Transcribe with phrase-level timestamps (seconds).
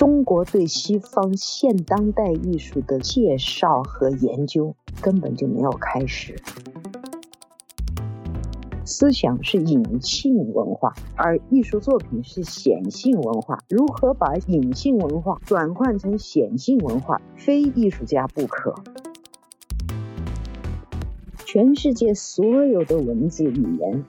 [0.00, 6.34] 中国对西方现当代艺术的介绍和研究根本就没有开始。
[8.86, 13.58] 思想是隐性文化，而艺术作品是显性文化。
[13.68, 18.74] 如何把隐性文化转换成显性文化，非艺术家不可。
[21.44, 24.02] 全世界所有的文字语言，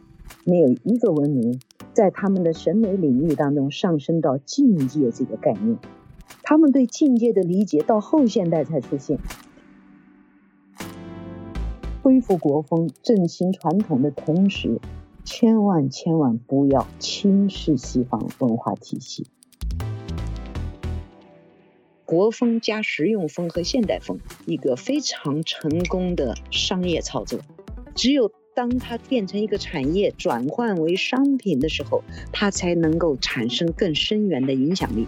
[0.46, 1.60] 没有一个文明
[1.94, 5.78] 在他们的审美领域当中上升到境界这个概念。
[6.44, 9.20] 他们对境界的理解到后现代才出现。
[12.02, 14.80] 恢复国风、振兴传统的同时，
[15.24, 19.28] 千万千万不要轻视西方文化体系。
[22.06, 27.40] 国风加实用风和现代风，一个非常成功的商业操作。
[27.96, 35.08] 只有当它变成一个产业，转换为商品的时候，它才能够产生更深远的影响力。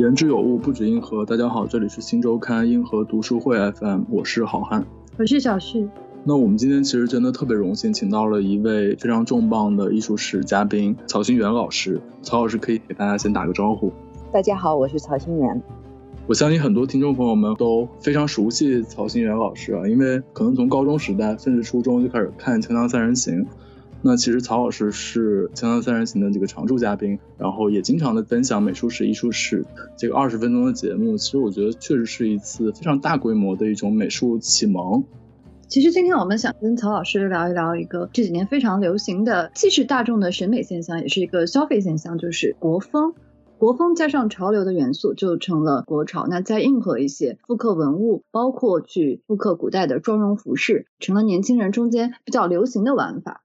[0.00, 1.26] 言之有物，不止硬核。
[1.26, 4.82] 大家好，这里是新周刊硬核读书会 FM，我是好汉，
[5.18, 5.86] 我是小旭。
[6.24, 12.00] 那我们今天其实真的特别荣幸，请到了一位非常重磅的艺术史嘉宾曹新元老师。
[12.22, 13.92] 曹老师可以给大家先打个招呼。
[14.32, 15.62] 大家好，我是曹新元。
[16.26, 23.44] 我相信很多听众朋友们都非常熟悉曹新元老师啊，因为可能从高中时代甚至初中就开始看《锵锵三人行》。
[24.02, 29.64] 那其实曹老师是《锵锵三人行》的这个常驻嘉宾，然后也经常的分享美术史、艺术史
[29.96, 31.18] 这个二十分钟的节目。
[31.18, 35.04] 其实我觉得确实是一次非常大规模的一种美术启蒙。
[35.68, 43.12] 其实今天我们想跟曹老师聊一聊一个这几年非常流行的，既是大众的审美现象，也是一个消费现象，就是国风。
[43.58, 46.26] 国风加上潮流的元素，就成了国潮。
[46.26, 53.42] 那再硬核一些，复刻文物，包括去复刻古代的妆容服饰，成了年轻人中间比较流行的玩法。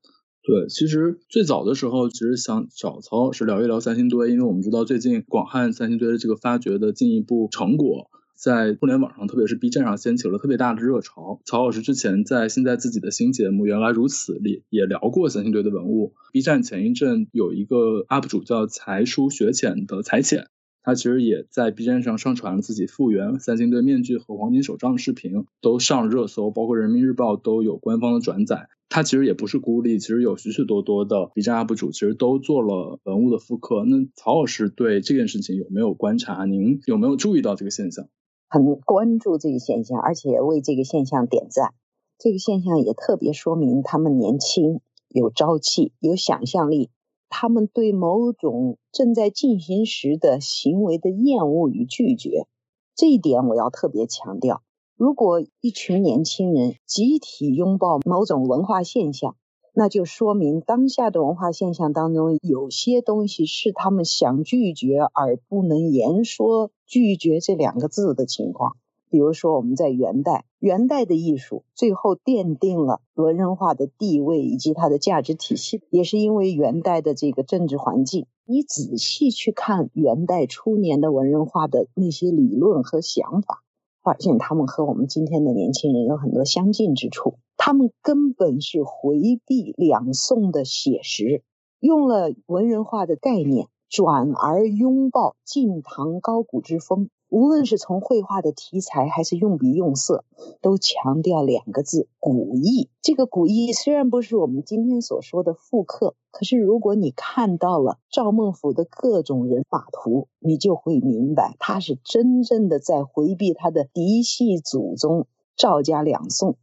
[0.47, 11.41] 对，其实最早的时候，其实想找曹老师聊一聊三星堆，因为我们知道最近广汉三星堆的这个发掘的进一步成果，在互联网上，特别是 B 站上掀起了特别大的热潮。
[11.45, 16.13] 曹老师之前在现在自己的新节目《原来如此》里也聊过三星堆的文物。
[16.31, 20.45] B 站前一阵有一个 UP 主叫才疏学浅的才浅，
[20.83, 28.67] 他其实也在 B 站上上传了自己复原三星堆面具和黄金手杖的视频，都上热搜，包括人民日报都有官方的转载。
[28.87, 33.83] 他其实也不是孤立，其实有许许多多的 B 站 UP 主，其实都做了文物的复刻。
[33.85, 36.45] 那曹老师对这件事情有没有观察？
[36.45, 38.07] 您有没有注意到这个现象？
[38.47, 41.73] 很关注这个现象，而且为这个现象点赞。
[42.17, 44.79] 这个现象也特别说明他们年轻、
[45.09, 46.89] 有朝气、有想象力。
[47.27, 52.47] 他们对某种正在进行时的行为的厌恶与拒绝，
[52.95, 54.61] 这一点我要特别强调。
[54.97, 59.35] 如果一群年轻人集体拥抱某种文化现象，
[59.73, 68.77] 那就说明当下的文化现象当中有些东西是他们想拒绝而不能言说拒绝这两个字的情况。
[69.09, 78.27] 比如说，我们在元代，元代的艺术最后奠定了文人画的地位以及它的价值体系，也是因为元代的这个政治环境。
[78.45, 83.63] 你仔细去看元代初年的文人画的那些理论和想法。
[84.05, 87.39] 发现他们和我们今天的年轻人有很多相近之处。
[87.57, 91.41] 他们根本是回避两宋的写实，
[91.79, 97.09] 用了文人画的概念，转而拥抱晋唐高古之风。
[97.29, 100.23] 无论是从绘画的题材还是用笔用色，
[100.61, 102.89] 都强调两个字：古意。
[103.01, 116.55] 这个古意虽然不是我们今天所说的复刻，可是如果你看到了赵孟頫的各种人马图，你就会明白，他是真正的在回避他的嫡系祖宗赵家两宋，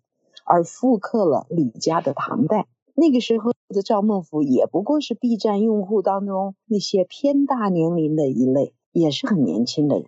[0.44, 2.67] 而复刻了李家的唐代。
[2.94, 10.06] 那个时候的赵孟頫也不过是 B 站用户当中那些偏大年龄的一类，也是很年轻的人。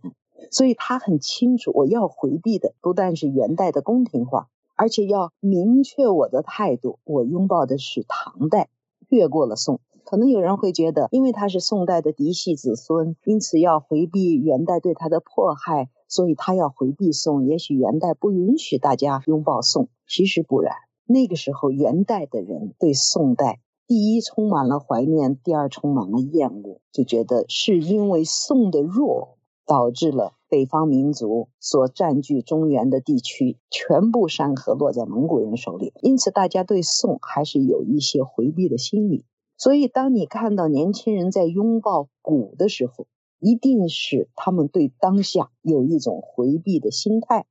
[0.51, 8.69] 所以他很清楚，我要回避的不但是元代的宫廷画，而且要明确我的态度，我拥抱的是唐代，
[9.09, 9.81] 越过了宋。
[10.05, 17.47] 可能有人会觉得，因为他是宋代的嫡系子孙，因此要回避元代对他的迫害，所以他要回避宋。
[17.47, 20.75] 也许元代不允许大家拥抱宋，其实不然。
[21.07, 29.39] 那个时候，元代的人对宋代，第一充满了怀念，第二充满了厌恶，就觉得是因为宋的弱。
[29.66, 39.25] 导致了北方民族所占据中原的地区，全部山河落在蒙古人手里，因此大家对宋还是有一些回避的心理。
[39.56, 43.06] 所以，当你看到年轻人在拥抱古的时候，
[43.38, 47.46] 一定是他们对当下有一种回避的心态。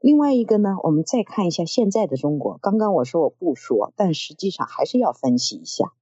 [0.00, 2.58] 另外一个呢，我们再看一下现在的中国。
[2.62, 5.92] 刚刚我说我不说，但实际上还是要分析一下。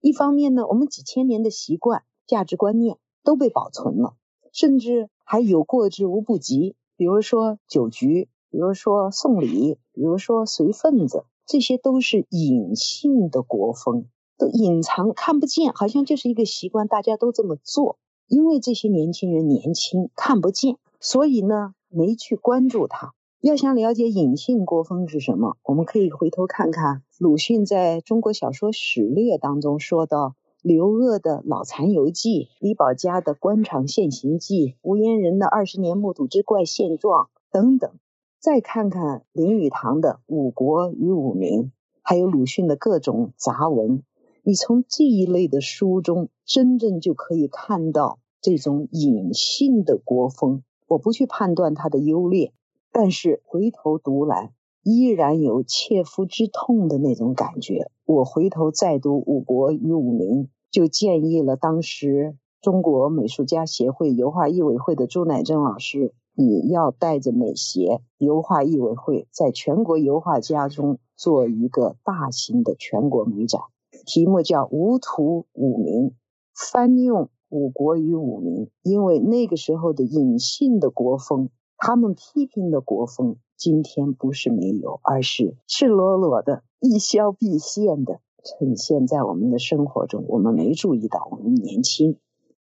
[0.00, 4.14] 一方面呢，我们几千年的习惯、价值观念都被保存了，
[4.52, 6.76] 甚至还有过之无不及。
[6.96, 14.06] 比如说酒局，比如说送礼，比如说随份子，这些都是隐性的国风，
[14.38, 17.98] 都隐藏看不见，好像就是一个习惯，大家都这么做。
[18.28, 23.14] 因为这些年轻人年轻看不见，所以呢没去关注他。
[23.40, 37.90] 要想了解隐性国风是什么，我们可以回头看看鲁迅在中国小说史略当中说到刘鹗的《老残游记》，李保家的《官场现形记》，吴彦人的《二十年目睹之怪现状》等等。
[38.38, 41.64] 再看看林语堂的《五国与五民》，
[42.00, 44.04] 还有鲁迅的各种杂文，
[44.44, 48.20] 你从这一类的书中，真正就可以看到。
[48.40, 52.52] 这种隐性的国风，我不去判断它的优劣，
[52.90, 54.52] 但是回头读来，
[54.82, 57.90] 依然有切肤之痛的那种感觉。
[58.04, 73.60] 我回头再读《五国与五民》，就建议了当时中国美术家协会油画艺委会的朱乃正老师，也要带着美协油画艺委会，在全国油画家中做一个大型的全国美展，
[74.06, 76.10] 题目叫《无图五民》，
[76.54, 77.28] 翻用。
[77.54, 90.24] 五国与五民，因为那个时候的隐性的国风，他们批评的国风，今天不是没有，而是赤裸裸的、一消必现的呈现在我们的生活中。
[90.26, 92.18] 我们没注意到，我们年轻。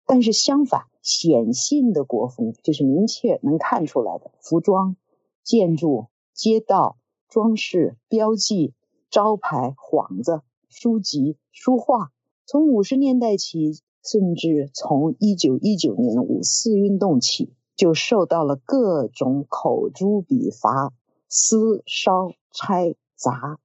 [0.06, 4.96] 但是相反，显性的国风就是明确能看出来的服装、
[5.44, 6.96] 建筑、街道、
[7.28, 8.74] 装饰、标记、
[9.10, 10.40] 招牌、幌子、
[10.70, 12.14] 书籍、书画，
[12.46, 13.82] 从五十年代起。
[14.04, 20.92] 甚至从一九一九年五四运动起，就受到了各种口诛笔伐、
[21.30, 23.60] 撕烧拆砸。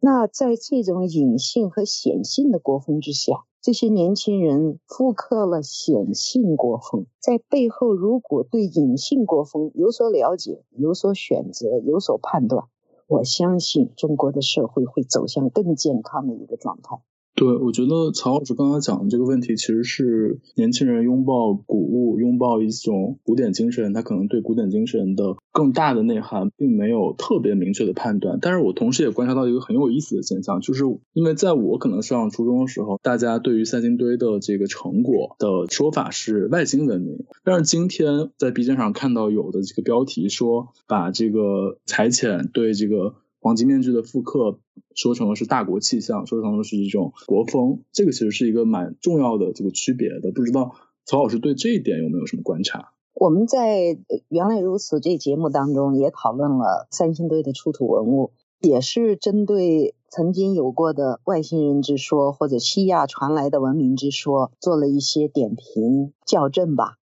[0.00, 12.66] 那在这种隐性和显性的国风之下，这些年轻人复刻了显性国风，在背后如果对隐性国风有所了解、有所选择、有所判断，
[13.06, 17.00] 我相信中国的社会会走向更健康的一个状态。
[17.36, 28.38] 对，我觉得曹老师刚刚讲的这个问题，其实是年轻人拥抱古物、拥抱一种古典精神，他可能对古典精神的更大的内涵，并没有特别明确的判断。
[28.40, 43.16] 但是我同时也观察到一个很有意思的现象，就是因为在我可能上初中的时候，大家对于三星堆的这个成果的说法是外星文明，但是今天在 B 站上看到有的这个标题说，把这个财浅对这个。
[43.44, 44.58] 黄金面具的复刻
[44.94, 50.32] 说成了是大国气象，说成了是一种国风，这个其实是一个蛮重要的这个区别的。
[50.32, 50.74] 不知道
[51.04, 52.94] 曹老师对这一点有没有什么观察？
[53.12, 53.98] 我们在
[54.30, 58.32] 原来如此这节目当中也讨论了三星堆的出土文物，
[58.62, 66.96] 也是针对曾经有过的外星人之说或者西亚传来的文明之说做了一些点评校正吧。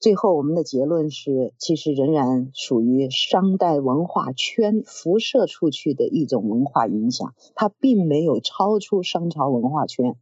[0.00, 10.14] 最后，我们的结论是，其实仍然属于商代文化圈辐射出去的一种文化影响，它并没有超出商朝文化圈。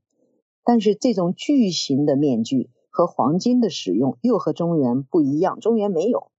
[0.64, 6.30] 但是，这种巨型的面具和黄金的使用又和中原不一样，中原没有，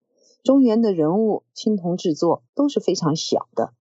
[0.43, 3.75] 中原的人物青铜制作都是非常小的。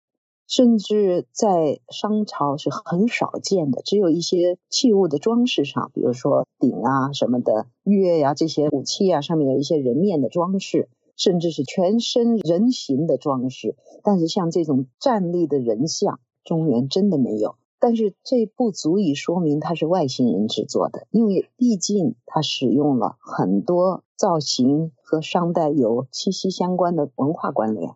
[0.47, 13.77] 甚至在商朝是很少见的，只有一些器物的装饰上，比如说鼎啊什么的，钺呀这些武器啊上面有一些人面的装饰，甚至是全身人形的装饰。
[14.03, 17.57] 但是像这种站立的人像，中原真的没有。
[17.81, 27.95] 但是这不足以说明它是外星人制作的，因为毕竟它使用了很多造型和商代有息息相关的文化关联。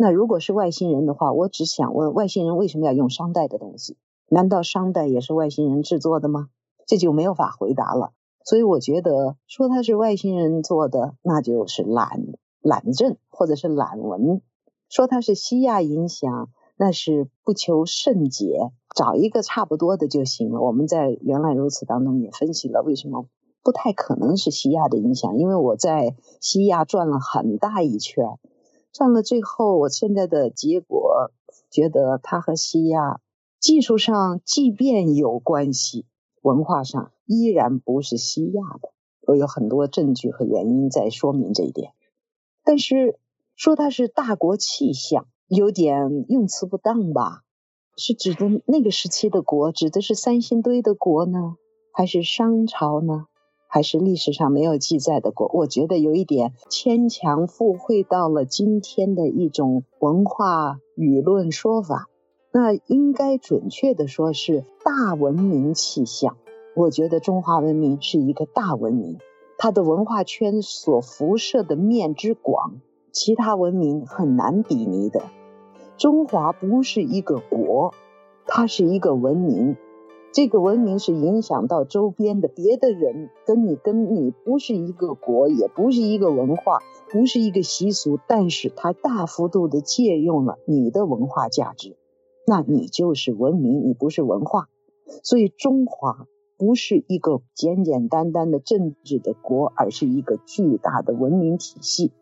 [0.00, 3.96] 那如果是外星人的话，我只想问：外星人为什么要用商代的东西？
[4.28, 6.50] 难道商代也是外星人制作的吗？
[6.86, 8.12] 这就没有法回答了。
[8.44, 12.22] 所以我觉得说它是外星人做的，那就是懒
[12.62, 14.40] 懒政或者是懒文；
[14.88, 20.60] 说它是西亚影响，那是不求甚解，找一个差不多的就行了。
[20.60, 23.26] 我们在原来如此当中也分析了为什么
[23.64, 28.38] 不太可能是西亚的影响，因为我在西亚转了很大一圈。
[28.92, 31.30] 上了最后，我现在的结果
[31.70, 33.20] 觉得它和西亚
[33.60, 36.06] 技术上即便有关系，
[36.42, 38.90] 文化上依然不是西亚的。
[39.26, 41.92] 我有很多证据和原因在说明这一点。
[42.64, 43.18] 但是
[43.56, 47.42] 说它是大国气象，有点用词不当吧？
[47.96, 51.56] 是指的那个时期的国，指的是三星堆的国呢，
[51.92, 53.26] 还是商朝呢？
[53.68, 55.48] 还是历史上没有记载的国？
[55.52, 62.08] 我觉得有一点牵强附会到了今天的一种文化舆论说法。
[62.50, 66.38] 那应该准确的说是大文明气象。
[66.74, 69.18] 我觉得中华文明是一个大文明，
[69.58, 72.80] 它的文化圈所辐射的面之广，
[73.12, 75.22] 其他文明很难比拟的。
[75.98, 77.92] 中华不是一个国，
[78.46, 79.76] 它是一个文明。
[80.30, 86.78] 这个文明是影响到周边的别的人，跟你跟你不是一个国，也不是一个文化，
[87.10, 91.96] 不是一个习俗，但是它大幅度的借用了你的文化价值，
[92.46, 94.68] 那你就是文明，你不是文化。
[95.22, 96.26] 所以中华
[96.58, 102.12] 不是一个简简单单的政治的国，而是一个巨大的文明体系。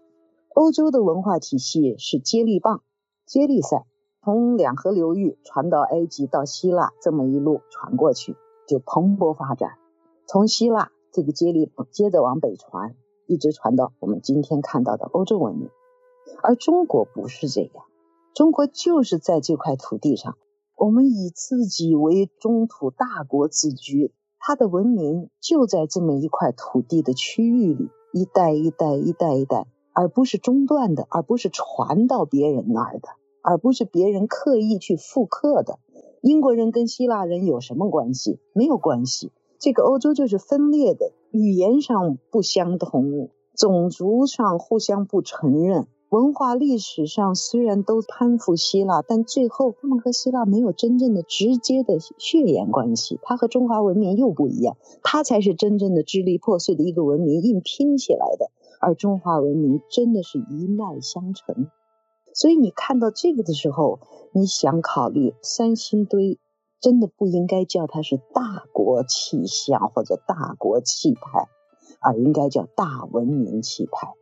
[0.54, 2.82] 欧洲的文化体系是接力棒。
[3.26, 3.84] 接力赛
[4.26, 8.34] 从两河流域传到埃及到希腊，这么一路传过去
[8.66, 9.74] 就蓬勃发展。
[10.26, 12.96] 从希腊这个接力接着往北传，
[13.28, 15.70] 一直传到我们今天看到的欧洲文明。
[16.42, 17.84] 而中国不是这样，
[18.34, 20.36] 中国就是在这块土地上，
[20.74, 29.68] 我们以自己为中土大国自居，它的文明就在这么一块土地的区域里，一代一代一代一代。
[29.94, 33.08] 而不是中断的，而不是传到别人那儿的，
[33.46, 35.78] 而不是别人刻意去复刻的。
[36.20, 38.40] 英国人跟希腊人有什么关系？
[38.52, 39.30] 没有关系。
[39.60, 53.20] 这个欧洲就是分裂的，语言上不相同，种族上互相不承认，文化历史上虽然都攀附希腊，但最后他们和希腊没有真正的直接的血缘关系。
[53.22, 58.50] 它和中华文明又不一样，它才是真正的支离破碎的一个文明硬拼起来的。
[58.80, 61.68] 而中华文明真的是一脉相承，
[62.36, 63.98] 所以你看到这个的时候，
[64.32, 66.38] 你想考虑三星堆，
[66.82, 71.48] 真的不应该叫它是大国气象或者大国气派，
[71.98, 74.12] 而应该叫大文明气派。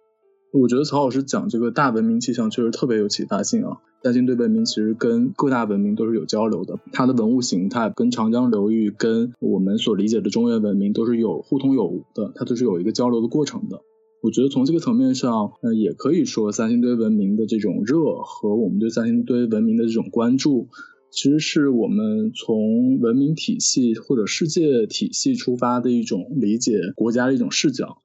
[0.52, 3.78] 我觉得曹老师讲这个大文明气象确实特别有启发性啊！
[4.04, 13.80] 三星堆文明其实跟各大文明都是有交流的，它的文物形态跟长江流域、跟我们所理解的中原文明都是有互通有无的，它都是有一个交流的过程的。
[14.25, 20.71] 我觉得从这个层面上，呃，也可以说三星堆文明的这种热和我们对三星堆文明的这种关注，
[21.11, 27.99] 其实是我们从文明体系或者世界体系出发的一种理解国家的一种视角。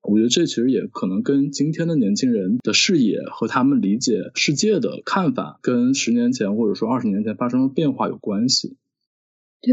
[0.00, 8.76] 我觉得这其实也可能跟今天的年轻人的视野和他们理解世界的看法，跟十年前或者说二十年前发生的变化有关系。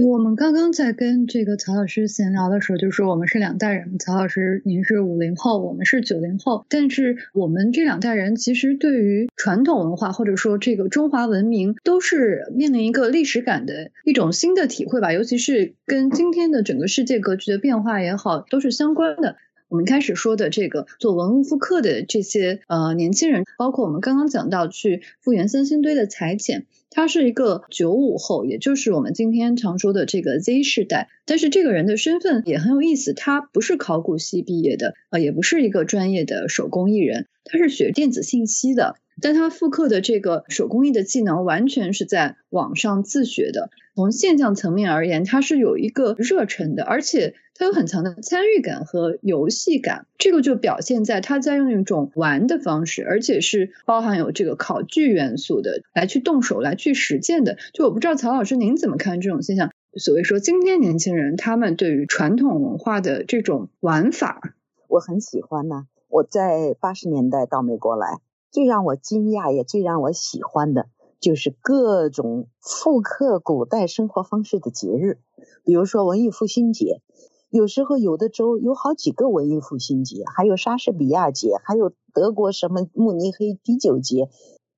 [0.01, 3.99] 我们刚刚在跟这个曹老师闲聊的时候，就说我们是两代人。
[3.99, 6.65] 曹老师，您是五零后，我们是九零后。
[6.67, 15.13] 但是我们这两代人其实对于传统文化或者说这个中华文明，都是面临一个历史感的一种新的体会吧。
[15.13, 19.35] 尤其是跟今天的整个世界格局的变化也好，都是相关的。
[19.69, 26.65] 我们开始说的这个做文物复刻的这些呃年轻人，包括我们刚刚讲到去复原三星堆的裁剪。
[26.93, 31.09] 他是一个九五后，也就是我们今天常说的这个 Z 世代。
[31.25, 38.95] 但是这个人的身份也很有意思，他不是考古系毕业的，呃，也不是一个专业的手工艺人，他是学电子信息的。
[39.21, 43.69] 但他复刻的这个手工艺的技能，完全是在网上自学的。
[43.95, 50.07] 从现象层面而言，他是有一个热忱的，而且他有很强的参与感和游戏感。
[50.17, 57.57] 这个就表现在他在用一种玩的方式，而且是包含有这个考据元素的，来去动手来去实践的。
[57.73, 59.71] 就我不知道曹老师您怎么看这种现象？
[59.95, 64.55] 所谓说今天年轻人他们对于传统文化的这种玩法，
[64.87, 65.85] 我很喜欢呢。
[66.09, 68.19] 我在八十年代到美国来。
[68.51, 70.85] 最让我惊讶也最让我喜欢的
[71.19, 75.17] 就是各种复刻古代生活方式的节日，
[75.63, 77.01] 比如说文艺复兴节，
[77.49, 84.29] 有时候有的州有好几个文艺复兴节，还有莎士比亚节，还有德国什么慕尼黑啤酒节。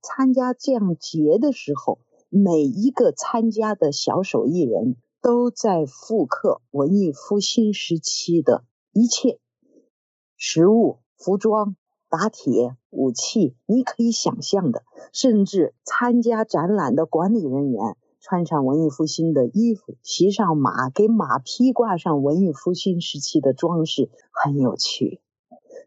[0.06, 1.98] 参加这样节的时候，
[2.30, 9.40] 每一个参加的小手艺人都在复刻文艺复兴时期的一切
[10.38, 11.76] 食物、服装。
[12.08, 25.20] 打铁、武器，你可以想象的，甚至参加展览的管理人员穿上文艺复兴的衣服，骑上马，给马匹挂上文艺复兴时期的装饰，很有趣。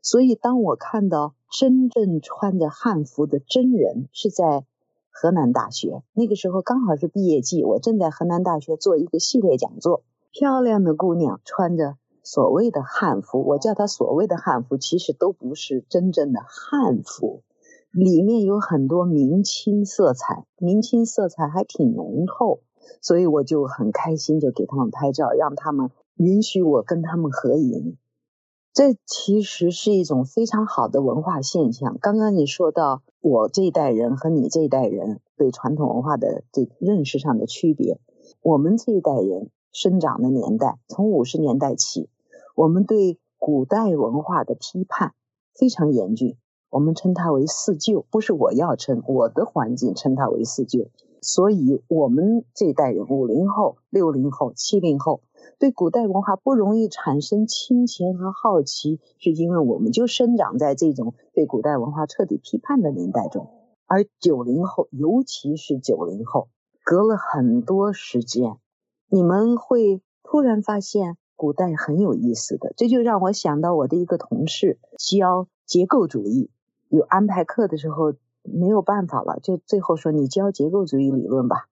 [0.03, 4.65] 所以，当我看到真正穿着汉服的真人是在
[5.11, 11.97] 河南大学，那个时候刚好是毕业季，我正在河南大学做一个系列讲座，漂亮的姑娘穿着。
[12.25, 17.43] 所谓的汉服，我叫它所谓的汉服，其实都不是真正的汉服，
[17.91, 22.61] 里面有很多明清色彩，明清色彩还挺浓厚，
[23.01, 27.97] 所以我就很开心，就给他们拍照，让他们允许我跟他们合影。
[28.79, 31.99] 这其实是一种非常好的文化现象。
[32.01, 37.99] 刚刚你说到我这一代人和你这一代人对传统文化的这认识上的区别，
[38.41, 42.09] 我们这一代人生长的年代，从五十年代起，
[42.55, 45.13] 我们对古代文化的批判
[45.57, 46.37] 非常严峻，
[46.71, 50.89] 我们称它为四旧，不是我要称，我的环境称它为四旧。
[51.21, 55.21] 所以，我们这一代人，五零后、六零后、七零后。
[55.59, 63.49] 对古代文化不容易产生亲情和好奇，是因为我们就生长在这种对古代文化彻底批判的年代中。
[63.87, 66.49] 而九零后，尤其是九零后，
[66.85, 68.59] 隔了很多时间，
[69.09, 72.75] 你们会突然发现古代很有意思的。
[72.77, 76.51] 这就让我想到我的一个同事教结构主义，
[76.89, 81.69] 有安排课的时候没有办法了，就最后说你教结构主义理论吧。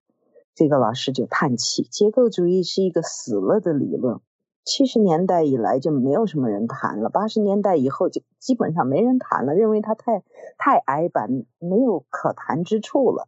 [0.57, 4.21] 这个老师就叹气：“结构主义是一个死了的理论，
[4.65, 10.23] 七十年代以来就没有什么人谈了，八十年代以后就基本上没人谈了，认为它太
[10.57, 13.27] 太矮板，没有可谈之处了。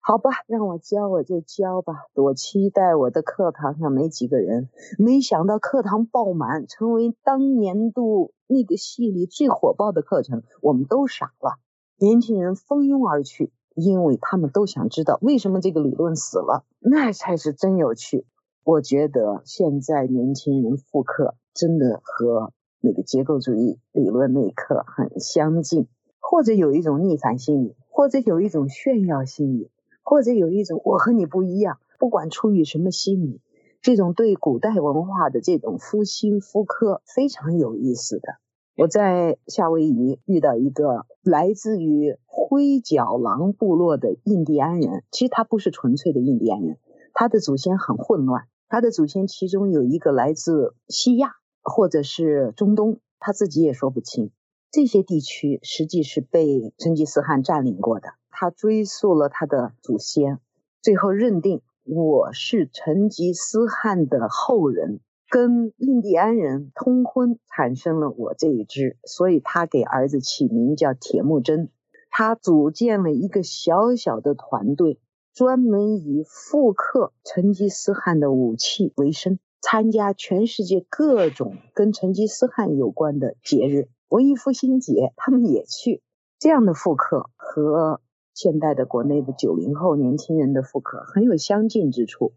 [0.00, 11.58] 好吧，让我教我就教吧，我期待我的课堂上没几个人，没想到课堂爆满，成为当年度那个系里最火爆的课程，我们都傻了，
[11.98, 18.24] 年轻人蜂拥而去。”因为他们都想知道为什么这个理论死了，那才是真有趣。
[18.64, 25.86] 我觉得现在年轻人复刻真的和那个结构主义理论那一刻很相近，
[26.18, 29.70] 或者有一种逆反心理，或者有一种炫耀心理，
[30.02, 31.78] 或者有一种我和你不一样。
[31.98, 33.40] 不管出于什么心理，
[33.82, 38.36] 这种对古代文化的这种复兴复刻非常有意思的。
[38.76, 46.76] 我在夏威夷遇到一个来自于灰角狼部落的印第安人，其实他不是纯粹的印第安人，
[47.14, 51.30] 他的祖先很混乱，他的祖先其中有一个来自西亚
[51.62, 54.30] 或者是中东，他自己也说不清。
[54.70, 60.38] 这些地区实际是被成吉思汗占领过的，他追溯了他的祖先，
[60.82, 65.00] 最后认定我是成吉思汗的后人。
[65.28, 71.70] 跟印第安人通婚，产生了我这一支，所以他给儿子起名叫铁木真。
[72.10, 75.00] 他组建了一个小小的团队，
[75.34, 86.02] 专门以复刻成吉思汗的武器为生，参加全世界各种跟成吉思汗有关的节日，文艺复兴节他们也去。
[86.38, 88.00] 这样的复刻和
[88.32, 92.32] 现代的国内的九零后年轻人的复刻很有相近之处。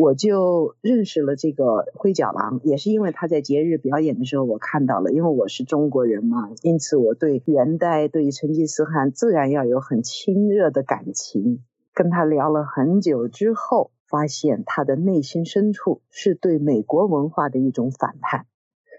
[0.00, 11.64] 我就认识了这个灰脚狼，也是因为他在节日表演的时候我看到了，因为我是中国人嘛，因此我对元代对于成吉思汗自然要有很亲热的感情。
[11.92, 18.46] 跟他聊了很久之后，发现他的内心深处是对美国文化的一种反叛，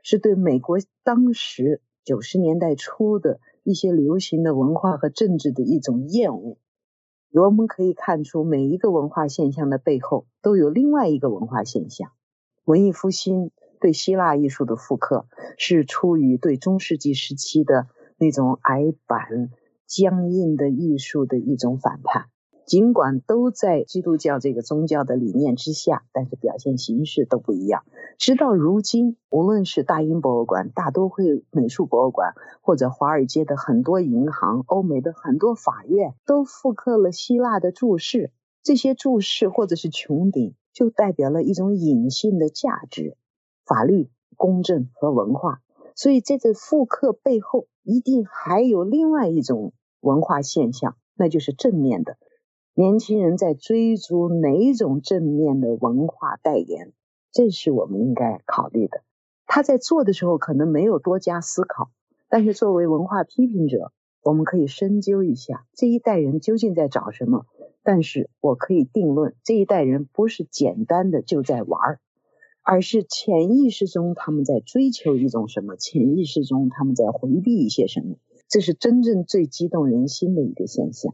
[0.04, 6.58] 是对美国当时九十年代初的一些流行的文化和政治的一种厌恶。
[7.32, 12.12] 我们可以看出，每一个文化现象的背后都有另外一个文化现象。
[12.66, 17.88] 文艺复兴对希腊艺术的复刻，是出于对中世纪时期的
[18.18, 19.52] 那种矮板、
[19.86, 22.26] 僵硬的艺术的一种反叛。
[22.70, 27.84] 尽管都在基督教这个宗教的理念之下，但是表现形式都不一样。
[28.20, 38.32] 直到如今，无论是大英博物馆、大都会美术博物馆，或者华尔街的很多银行、欧美的很多法院，都复刻了希腊的注释。
[38.62, 43.18] 这些注释或者是穹顶，就代表了一种隐性的价值：
[43.66, 45.62] 法律、公正和文化。
[45.96, 52.18] 所以，在这复刻背后，一定还有另外一种文化现象，那就是正面的。
[52.80, 56.94] 年轻人在追逐哪种正面的文化代言，
[57.34, 59.02] 这是我们应该考虑的。
[59.46, 61.90] 他在做的时候可能没有多加思考，
[62.30, 63.92] 但是作为文化批评者，
[64.24, 67.48] 我们可以深究一下这一代人究竟在找什么。
[67.84, 72.00] 但是我可以定论，这一代人不是简单的就在玩儿，
[72.64, 78.16] 而是潜意识中他们在追求一种什么，潜意识中他们在回避一些什么，
[78.48, 81.14] 这是真正最激动人心的一个现象。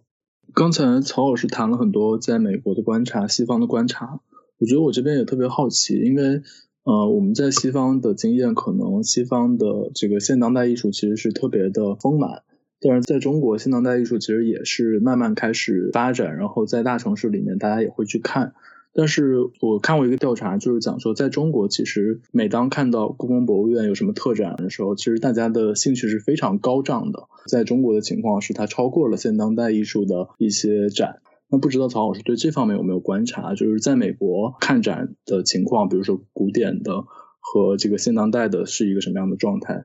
[0.53, 4.19] 刚才曹老师谈了很多在美国的观察，西方的观察，
[4.57, 6.41] 我觉得我这边也特别好奇，因为
[6.83, 12.43] 呃我们在西方的经验，可能西方的这个现当代艺术其实是特别的丰满，
[12.79, 18.53] 但是在中国现当代艺术其实也是慢慢开始发展，然后在大城市里面大家也会去看，
[18.97, 27.27] 但是我看过一个调查，就是讲说，在中国，其实每当看到故宫博物院有什么特展的时候，其实大家的兴趣是非常高涨的。
[27.45, 31.19] 在中国的情况是，它超过了现当代艺术的一些展。
[31.49, 33.53] 那不知道曹老师对这方面有没有观察？
[33.53, 37.03] 就是在美国看展的情况，比如说古典的
[37.41, 39.83] 和这个现当代的是一个什么样的状态？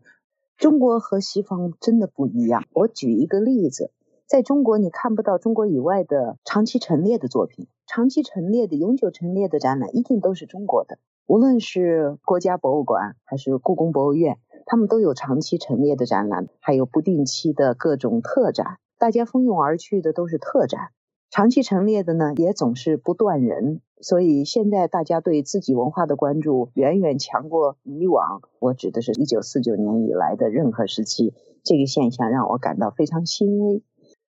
[0.57, 2.65] 中国和西方真的不一样。
[2.73, 3.91] 我举一个例子。
[4.27, 11.01] 在中国，你看不到中国以外的长期陈列的作品，长期陈列的、永久陈列的展览一定都是中国的。
[11.27, 18.79] 无论是国家博物馆还是故宫博物院，他们都有长期陈列的展览，还有不定期的各种特展。
[18.97, 20.91] 大家蜂拥而去的都是特展，
[21.31, 23.81] 长期陈列的呢也总是不断人。
[24.01, 28.41] 所以现在大家对自己文化的关注远远强过以往。
[28.61, 33.83] 我指的是一九四九年以来的任何时期，这个现象让我感到非常欣慰。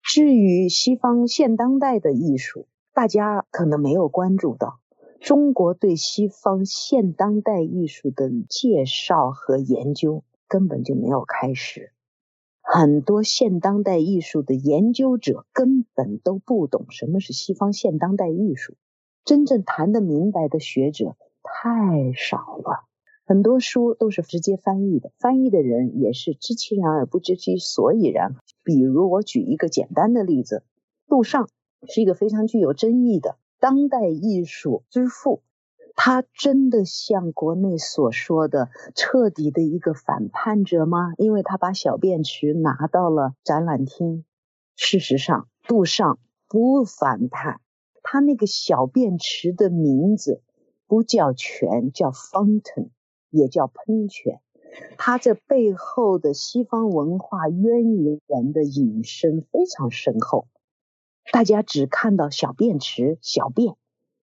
[0.04, 2.68] 至于西方现当代的艺术，
[2.98, 4.80] 大家可能没有关注到，
[5.20, 11.92] 中国对西方现当代艺术的介绍和研究根本就没有开始。
[12.64, 18.74] 很多现当代艺术的研究者根本都不懂什么是西方现当代艺术，
[19.24, 22.88] 真正谈得明白的学者太少了。
[23.28, 28.34] 很多书都是直接翻译的，翻译的人也是知其然而不知其所以然。
[28.64, 30.64] 比如，我举一个简单的例子，
[31.08, 31.48] 杜尚
[31.88, 35.42] 是一个非常具有争议的当代艺术之父，
[35.96, 41.14] 他真的像国内所说的彻底的一个反叛者吗？
[41.18, 44.24] 因为他把小便池拿到了展览厅。
[44.76, 47.62] 事实上，杜尚不反叛，
[48.04, 50.42] 他那个小便池的名字
[50.88, 52.90] 不叫泉，叫 fountain。
[53.30, 54.40] 也叫喷泉，
[54.98, 60.48] 他这背后的西方文化渊源的引申非常深厚。
[61.32, 63.76] 大家只看到小便池、小便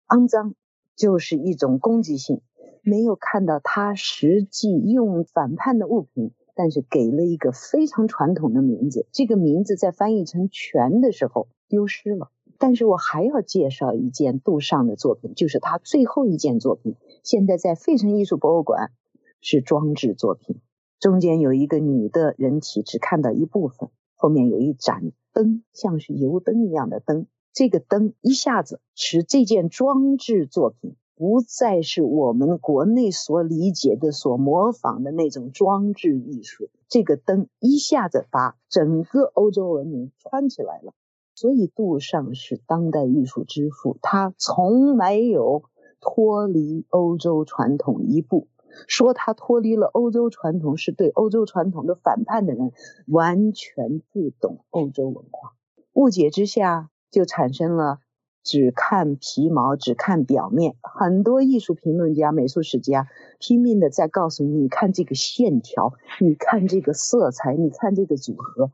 [0.08, 0.54] 肮脏，
[0.96, 2.42] 就是一种攻击性，
[2.82, 9.08] 没有看到他实际用反叛的物品，但是给了一个非常传统的名字。
[9.12, 12.32] 这个名字在翻译成泉的时候丢失了。
[12.58, 16.98] 但是我还要介绍一件杜尚的作品，就是他最后一件作品。
[17.24, 18.92] 现在在费城艺术博物馆
[19.40, 20.60] 是装置作品，
[21.00, 27.28] 中间有一个女的人体，只看到一部分，后面有一盏灯，像是油灯一样的灯。
[27.54, 36.70] 这个灯一下子使这件装置作品不再是我们国内所理解的、所模仿的那种装置艺术。
[36.88, 40.94] 这个灯一下子把整个欧洲文明穿起来了。
[41.36, 45.64] 所以杜尚是当代艺术之父，他从没有。
[46.02, 48.48] 脱离欧洲传统一步，
[48.88, 52.72] 说他脱离了欧洲传统，是对欧洲传统的反叛的人，
[53.08, 55.54] 完全不懂欧洲文化，
[55.94, 58.00] 误解之下就产生了
[58.44, 60.76] 只看皮毛、只看表面。
[60.82, 63.08] 很多艺术评论家、美术史家
[63.40, 68.72] 拼命的在告诉你：你看这个线条，你看这个色彩，你看这个组合，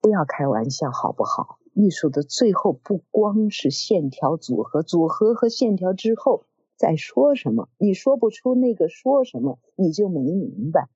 [0.00, 1.58] 不要开玩笑，好不好？
[1.74, 6.44] 艺术的最后不光是线条组合，组合和线条之后
[6.78, 10.88] 在说什么，你说不出那个说什么，你就没明白。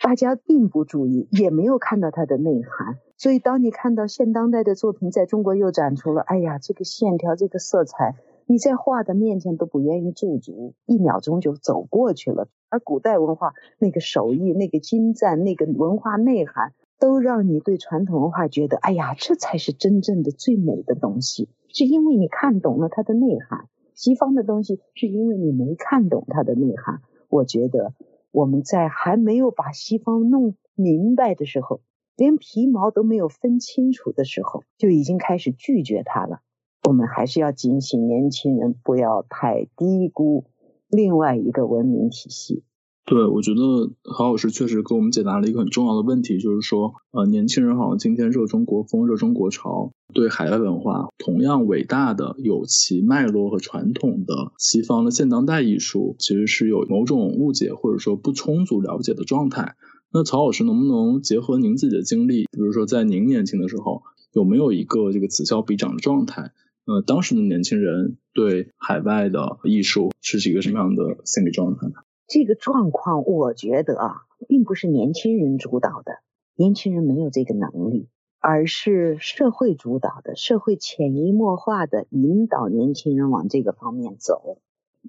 [0.00, 2.98] 大家并不注意，也没有看到它的内涵。
[3.16, 8.14] 所以，当你看到现当代的作品在中国又展出了，哎呀，这个线条，这个色彩，
[8.46, 12.48] 你在画的面前都不愿意驻足，一秒钟就走过去了。
[12.70, 16.72] 而古代文化那个手艺、那个精湛、那个文化内涵。
[17.00, 23.68] 都让你对传统文化觉得，哎呀，这才是真正的最美的东西，是因为你看懂了它的内涵。
[23.98, 27.02] 西方的东西是因为你没看懂它的内涵。
[27.28, 27.94] 我觉得
[28.30, 31.80] 我们在还没有把西方弄明白的时候，
[32.16, 36.42] 连皮毛都没有分清楚的时候，就已经开始拒绝它了。
[36.88, 40.44] 我们还是要警醒年轻人，不要太低估
[40.88, 42.62] 另外一个文明体系。
[43.08, 59.76] 对，我觉得何老师确实给我们解答了一个很重要的问题，就是说，呃，年轻人好像今天热中国风、热中国潮，对海外文化同样伟大的、有其脉络和传统的西方的现当代艺术，其实是有某种误解或者说不充足了解的状态。
[60.12, 64.02] 那曹老师能不能结合您自己的经历，比如说在您年轻的时候，
[64.34, 66.52] 有没有一个这个此消彼长的状态？
[66.84, 71.94] 呃，当时的年轻人对海外的艺术是一个什么样的心理状态呢？
[72.28, 76.18] 这个状况，我觉得啊，并不是年轻人主导的，
[76.54, 84.58] 年轻人没有这个能力，而是社会主导的，社会潜移默化的引导年轻人往这个方面走。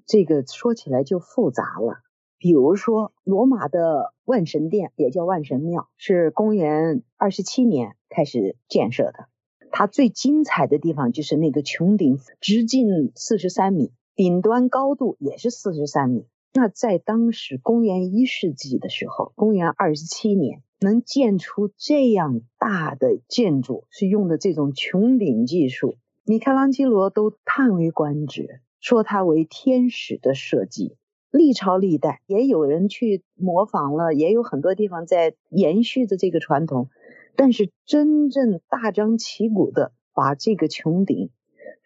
[0.06, 1.98] 这个说起来就复杂了。
[2.38, 9.26] 比如说，罗马的万神殿也叫万神庙，是公元二十七年开始建设的。
[9.70, 13.92] 它最精彩的地方就是那个穹顶直径四十三米。
[14.16, 16.26] 顶端高度也是四十三米。
[16.52, 30.96] 那在当时公元一世纪的时候，公元二十七年，能建出这样大的建筑，是用的这种穹顶技术，米开朗基罗都叹为观止，说它为天使的设计。
[31.30, 36.88] 历朝历代也有人去模仿了，也有很多地方在延续着这个传统。
[37.36, 41.30] 但是真正大张旗鼓的把这个穹顶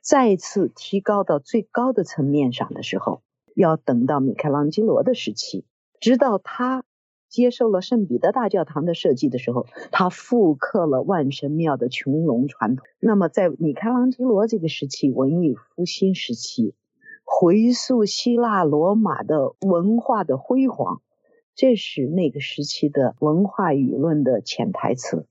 [0.00, 3.20] 再次提高到最高的层面上的时候，
[3.54, 5.64] 要等到米开朗基罗的时期。
[6.00, 6.84] 直到他
[7.28, 12.84] 接受了圣彼得大教堂的设计的时候，他复刻了万神庙的穹隆传统。
[13.00, 16.74] 那么在米开朗基罗这个时期，文艺复兴时期。
[17.26, 21.00] 回溯希腊罗马的文化的辉煌，
[21.54, 25.26] 这是那个时期的文化舆论的潜台词，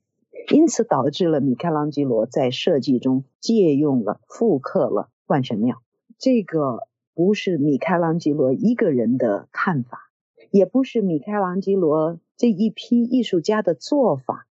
[0.52, 5.84] 因此导致了米开朗基罗在设计中借用了、复刻了万神庙。
[6.18, 10.12] 这个不是米开朗基罗一个人的看法，
[10.52, 14.48] 也不是米开朗基罗这一批艺术家的做法，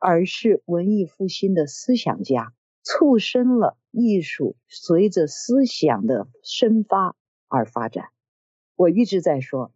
[0.00, 2.52] 而是文艺复兴的思想家。
[2.88, 7.16] 促生了艺术随着思想的生发
[7.48, 8.10] 而发展。
[8.76, 9.72] 我一直在说，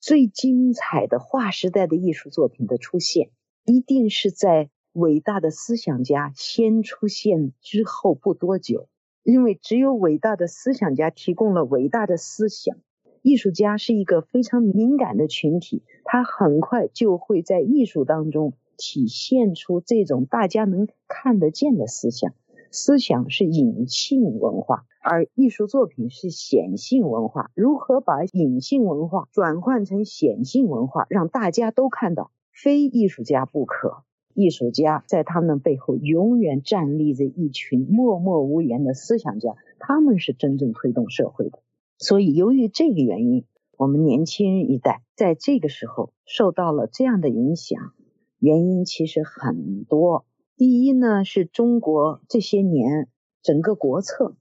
[0.00, 3.30] 最精彩的划时代的艺术作品的出现，
[3.64, 8.88] 一定是在伟大的思想家先出现之后不多久。
[9.22, 12.76] 因为只有伟大的思想家提供了伟大的思想，
[13.22, 22.32] 艺术家是一个非常敏感的群体，他很快就会在艺术当中体现出这种大家能看得见的思想。
[22.72, 27.50] 思想是隐性文化，而艺术作品是显性文化。
[27.54, 34.04] 如何把隐性文化转换成显性文化，让大家都看到，非艺术家不可。
[34.40, 41.58] 艺术家在他们背后永远站立着一群默默无言的思想家，他们是真正推动社会的。
[41.98, 43.44] 所以，由于这个原因，
[43.76, 47.92] 我们年轻人一代在这个时候受到了这样的影响，
[48.38, 50.24] 原因其实很多。
[50.56, 53.08] 第一呢，是中国这些年
[53.42, 54.34] 整个国策，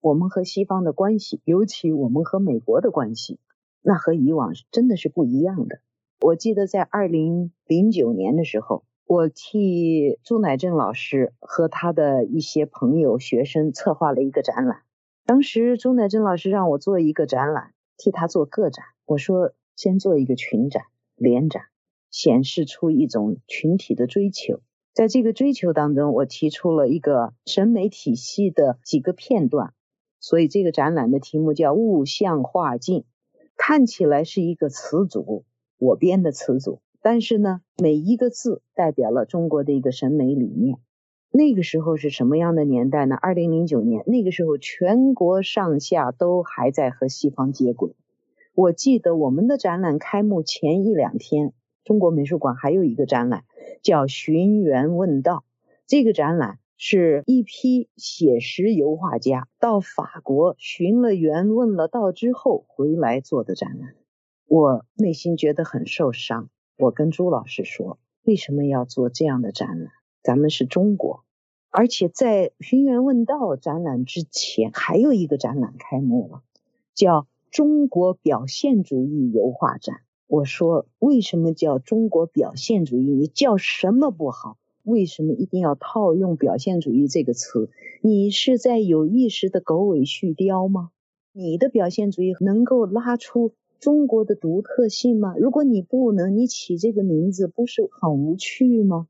[0.00, 3.38] 我们和西方的关系，尤其我们和美国的关系，
[3.80, 5.80] 那和以往是真的是不一样的。
[6.20, 14.82] 我记得在二零零九年的时候，我替朱乃正老师和他的一些朋友、学生策划了一个展览。
[15.24, 18.84] 当时朱乃正老师让我做一个展览，替他做个展。
[19.04, 21.62] 我说先做一个群展、联展，
[22.10, 24.60] 显示出一种群体的追求。
[24.92, 29.72] 在这个追求当中，我提出了一个审美体系的几个片段，
[30.18, 33.04] 所以这个展览的题目叫“物象画境”，
[33.56, 35.44] 看起来是一个词组，
[35.78, 40.78] 我编的词组，但是呢，每一个字代表了中国的一个审美理念。
[41.30, 43.14] 那个时候是什么样的年代呢？
[43.14, 47.94] 二零零九年，那个时候全国上下都还在和西方接轨。
[48.56, 51.52] 我记得我们的展览开幕前一两天，
[51.84, 53.44] 中国美术馆还有一个展览。
[53.82, 55.44] 叫寻源问道，
[55.86, 63.94] 这个展览是一批写实油画家到法国寻了源问了道之后回来做的展览。
[64.48, 66.50] 我内心觉得很受伤。
[66.78, 69.92] 我跟朱老师说，为什么要做这样的展览？
[70.22, 71.24] 咱们是中国，
[71.70, 76.42] 而且在寻源问道展览之前，还有一个展览开幕了，
[76.94, 80.02] 叫中国表现主义油画展。
[80.26, 83.10] 我说，为什么叫中国表现主义？
[83.10, 84.58] 你叫什么不好？
[84.82, 87.70] 为什么一定要套用表现主义这个词？
[88.02, 90.90] 你是在有意识的狗尾续貂吗？
[91.32, 95.34] 你的表现主义能够拉出中国的独特性吗？
[95.38, 99.08] 如果你不能，你起这个名字不是很无趣吗？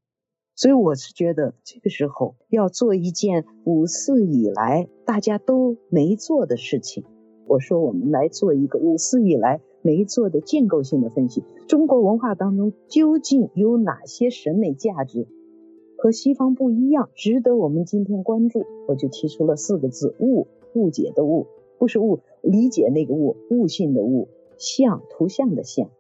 [0.55, 7.05] 所以我是觉得，这个时候要做一件五四以来大家都没做的事情。
[7.47, 9.61] 我说，我们来做一个五四以来。
[9.83, 15.29] 没做的建构性的分析，中国文化当中究竟有哪些审美价值
[15.97, 18.65] 和西方不一样，值得我们今天关注？
[18.89, 21.47] 我就提出了四个字：误误解的误，
[21.79, 24.27] 不是误理解那个误，悟性的悟，
[24.59, 25.91] 像图像的像，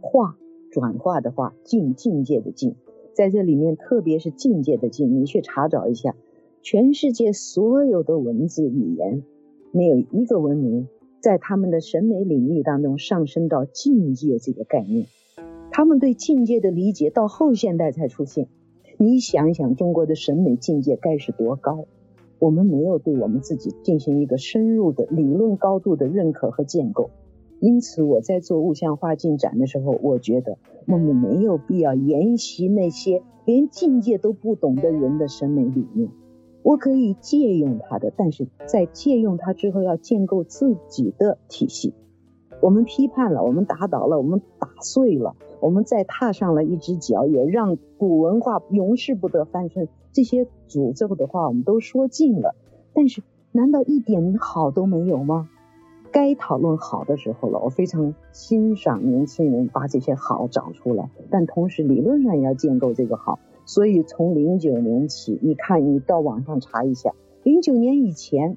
[0.00, 0.36] 化
[0.70, 2.76] 转化的化，境境界的境，
[3.14, 6.14] 在这里面特别是境界的境，你去查找一下，
[6.62, 9.22] 全世界所有的文字语言，
[9.72, 10.88] 没有一个文明。
[11.18, 15.06] 在他们的审美领域当中上升到境界这个概念，
[15.72, 18.46] 他们对境界的理解到后现代才出现。
[18.96, 21.86] 你想想，中国的审美境界该是多高？
[22.38, 27.10] 我们没有对我们自己进行一个深入的理论高度的认可和建构。
[27.58, 36.10] 因此，我在做物象化进展的时候，我觉得我们没有必要沿袭那些连境界都不懂的人的审美理念。
[36.62, 41.94] 我可以借用他的，但是在借用他之后，要建构自己的体系。
[42.60, 49.88] 我们批判了，我们打倒了，我们打碎了，我们再踏上了一只脚，也让古文化永世不得翻身。
[50.12, 52.54] 这些诅咒的话，我们都说尽了，
[52.92, 55.48] 但是难道一点好都没有吗？
[56.16, 63.38] 该讨论好的时候了，我非常欣赏年轻人把这些好找出来，但同时理论上也要建构这个好。
[63.66, 68.56] 所以从零九年起，你看，你到网上查一下，零九年以前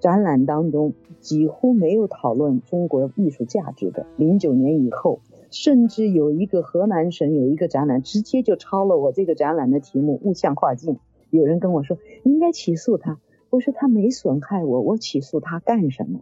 [0.00, 4.06] 展览当中几乎没有讨论中国艺术价值的。
[4.16, 10.94] 零九年以后，甚至有一个河南省有一个展览，直接就抄了我这个展览的题目《物象画境》。
[11.28, 13.18] 有人跟我说，应该起诉他。
[13.50, 16.20] 我说他没损害我，我起诉他干什么？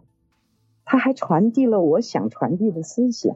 [0.93, 3.35] 他还传递了我想传递的思想，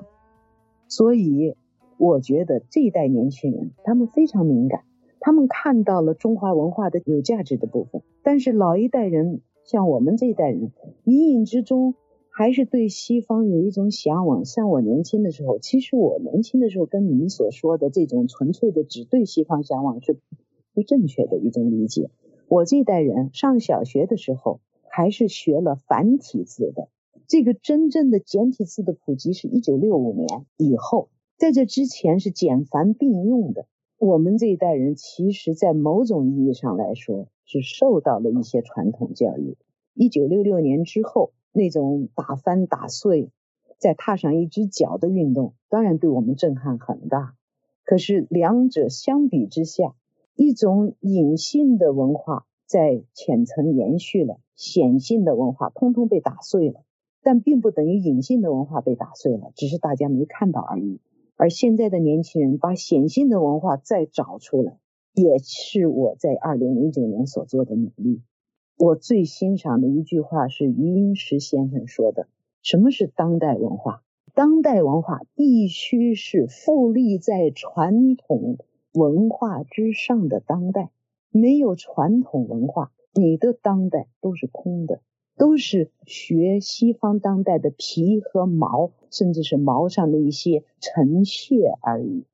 [0.87, 1.55] 所以
[1.97, 4.83] 我觉得这一代年轻人他们非常敏感，
[5.19, 8.03] 他们看到了中华文化的有价值的部分。
[8.21, 10.71] 但是老一代人，像我们这一代人，
[11.03, 11.95] 隐隐之中
[12.29, 14.45] 还是对西方有一种向往。
[14.45, 20.19] 像我年轻的时候，其实我年轻的时候跟你们所说的这种纯粹的只对西方向往是
[20.75, 22.11] 不正确的一种理解。
[22.49, 26.89] 我这一代人上小学的时候，还是学了繁体字的。
[27.27, 33.67] 这个真正的简体字的普及是一九六五年以后，在这之前是简繁并用的。
[33.99, 39.57] 我们这一代人，其实在某种意义上来说，是受到了一些传统教育。
[39.93, 43.29] 一九六六年之后，那种打翻打碎，
[43.77, 47.33] 再踏上一只脚的运动，当然对我们震撼很大。
[47.83, 49.95] 可是两者相比之下，
[50.37, 56.83] 一种隐性的文化在浅层延续了，显性的文化通通被打碎了。
[57.23, 60.99] 但并不等于隐性的文化被打碎了，只是大家没看到而已。
[61.36, 64.80] 而现在的年轻人把显性的文化再找出来，
[65.13, 68.21] 也是我在二零零九年所做的努力。
[68.77, 72.27] 我最欣赏的一句话是余英时先生说的
[72.63, 74.03] ：“什么是当代文化？
[74.34, 78.58] 当代文化必须是富立在传统
[78.93, 80.91] 文化之上的当代。
[81.30, 85.01] 没有传统文化，你的当代都是空的。”
[85.38, 92.26] 都是学西方当代的皮和毛，甚至是毛上的一些陈屑而已。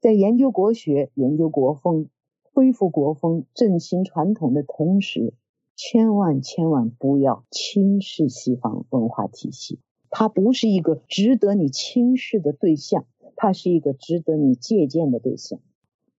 [0.00, 2.08] 在研究国学、研究国风、
[2.42, 5.34] 恢复国风、振兴传统的同时，
[5.74, 9.80] 千万千万不要轻视西方文化体系。
[10.10, 15.58] 它不是一个值得你轻视的对象，它是一个值得你借鉴的对象。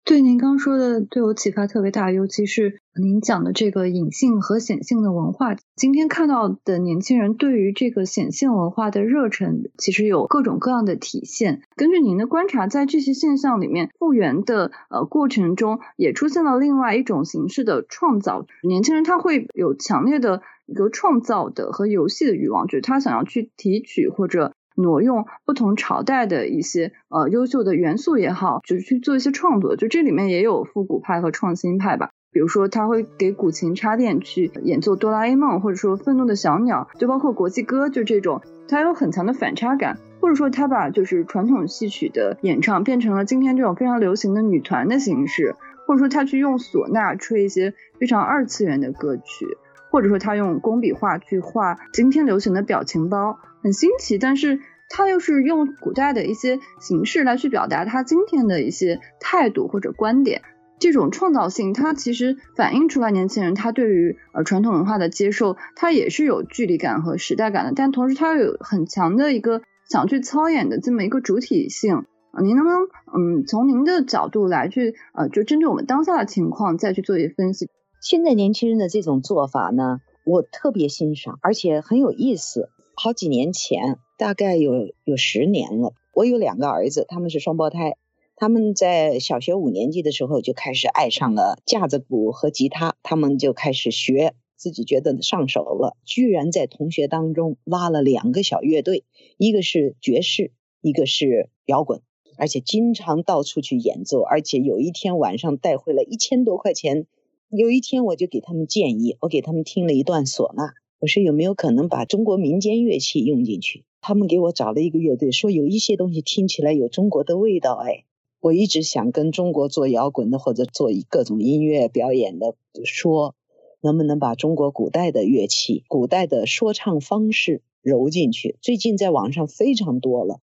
[0.07, 5.57] 对您刚说的，对我启发特别大，尤其是您讲的这个隐性和显性的文化。
[5.77, 11.63] 今天看到的年轻人对于这个显性文化的热忱，其实有各种各样的体现。
[11.75, 18.45] 根据您的观察，在这些现象里面，复原的呃过程中，也出现了另外一种形式的创造。
[18.63, 24.54] 年轻人他会有强烈的一个创造的和游戏的欲望，就是他想要去提取或者。
[24.75, 32.11] 挪用不同朝代的一些呃优秀的元素也好，就是去做一些创作，就这里面也有复古派和创新派吧。
[32.33, 39.99] 比如说他会给古琴插电去演奏哆啦 A 梦，或者说愤怒的小鸟，就包括国际歌，就这种，它有很强的反差感。
[40.21, 45.55] 或者说他把就是传统戏曲的演唱变成了今天这种非常流行的女团的形式，
[45.87, 49.59] 或者说他去用唢呐吹一些非常二次元的歌曲，
[49.91, 53.39] 或者说他用工笔画去画今天流行的表情包。
[53.65, 60.43] 很新奇，但是他又是用古代的一些形式来去表达他今天的一些态度或者观点。
[60.79, 67.73] 这种创造性，它其实反映出来年轻人他对于呃传统文化的接受，他也是有距离感和时代感的。
[67.75, 72.05] 但同时，他有很强的一个想去操演的这么一个主体性。
[72.43, 72.83] 您能不能
[73.17, 77.71] 嗯从您的角度来去呃就针对我们当下的情况再去做一些分析？
[78.03, 82.69] 现在年轻人的这种做法呢，我特别欣赏，而且很有意思。
[82.97, 85.95] 好几年前，大概有有十年了。
[86.13, 87.97] 我有两个儿子，他们是双胞胎。
[88.37, 99.05] 他们在小学五年级的时候就开始爱上了架子鼓和吉他，他们就开始学，自己觉得上手了，居然在同学当中拉了两个小乐队，
[99.39, 102.01] 一个是爵士，一个是摇滚，
[102.37, 104.21] 而且经常到处去演奏。
[104.21, 107.07] 而且有一天晚上带回了一千多块钱。
[107.51, 110.73] 有一天我就给他们建议，我给他们听了一段唢呐。
[111.05, 113.85] 我说有没有可能把中国民间乐器用进去？
[114.01, 117.75] 他们给我找了一个乐队，说有一些东西听起来有中国的味道。
[117.75, 118.07] 哎，
[118.41, 122.55] 我一直想跟中国做摇滚的或者做各种音乐表演的
[122.87, 123.35] 说，
[123.83, 128.57] 能不能把中国古代的乐器、古代的说唱方式揉进去？
[128.63, 130.41] 最近在网上非常多了，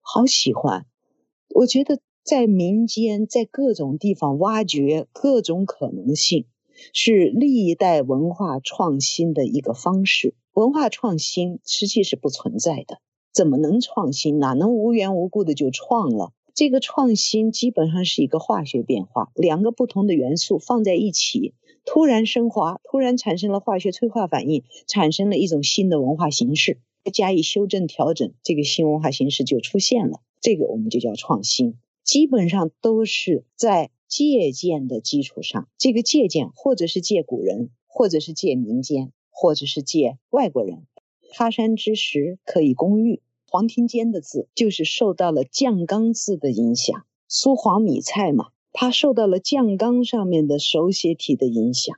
[0.00, 0.86] 好喜欢。
[1.48, 6.44] 我觉得在民间，在各种地方挖掘各种可能性。
[6.92, 10.34] 是历代文化创新的一个方式。
[10.52, 13.00] 文化创新实际是不存在的，
[13.32, 14.38] 怎么能创新？
[14.38, 16.32] 哪能无缘无故的就创了？
[16.54, 21.54] 这个创新基本上是一个化学变化，两个不同的元素放在一起，
[21.84, 26.78] 突然升华，突然产生了化学催化反应，产生了一种新的文化形式，
[27.12, 30.20] 加以修正调整，这个新文化形式就出现了。
[30.40, 39.12] 这个我们就叫创新，基本上都是在借鉴的基础上，这个借鉴或者是借古人，或者是借民间。
[39.36, 40.86] 或者是借外国人，
[41.32, 43.20] 他山之石可以攻玉。
[43.48, 51.96] 黄庭坚的字就是受到了酱缸字的影响，苏黄米菜嘛，他受到了酱缸上面的手写体的影响。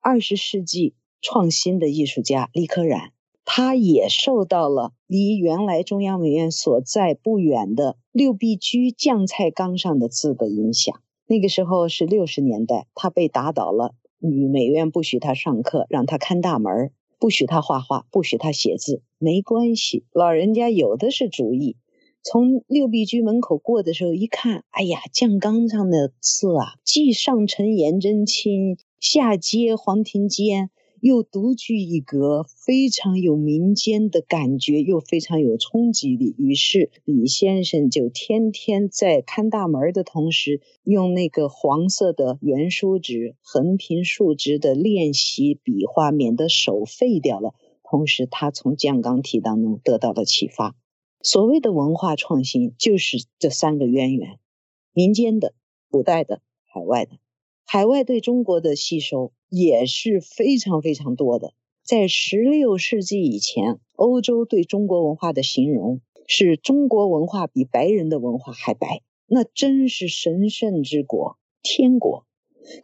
[0.00, 3.10] 二十世纪创新的艺术家李可染，
[3.44, 11.02] 他也受到了离原来中央美院所在不远的六必居酱菜缸上的字的影响。
[11.28, 13.94] 那个时候是六十年代，他被打倒了。
[14.18, 19.02] 女美院不许他上课，让他看大门不许他画画，不许他写字。
[19.18, 21.76] 没关系，老人家有的是主意。
[22.22, 30.70] 从六必居门口过的时候，一看，哎呀，酱缸上的字啊，既上承颜真卿，下接黄庭坚。
[31.00, 36.34] 又独具一格，非常有民间的感觉，又非常有冲击力。
[36.38, 47.54] 于是李先生就天天在看大门的同时，用那个黄色的圆书纸横平竖直的练习笔画，免得手废掉了。
[47.82, 50.74] 同时，他从酱缸体当中得到了启发。
[51.22, 54.38] 所谓的文化创新，就是这三个渊源：
[54.92, 55.54] 民间的、
[55.90, 57.12] 古代的、海外的。
[57.68, 61.52] 海外对中国的吸收也是非常非常多的。
[61.82, 72.24] 在十六世纪以前，欧洲对中国文化的形容是中国文化比白人的文化还白，那真是神圣之国、天国。